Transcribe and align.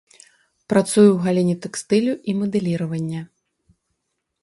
Працуе 0.73 1.09
ў 1.11 1.17
галіне 1.27 1.55
тэкстылю 1.67 2.13
і 2.33 2.37
мадэліравання. 2.41 3.21